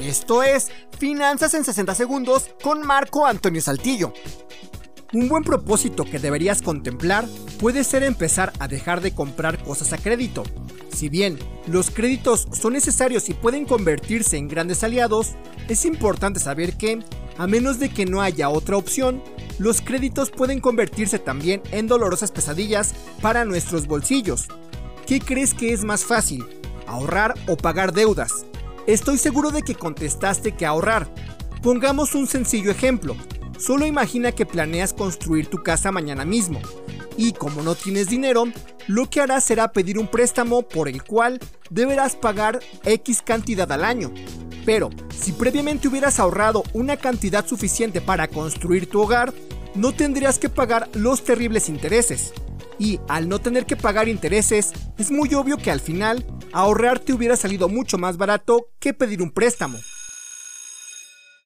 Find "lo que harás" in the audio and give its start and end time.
38.86-39.44